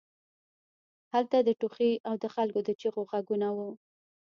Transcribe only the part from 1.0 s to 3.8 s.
هلته د ټوخي او د خلکو د چیغو غږونه وو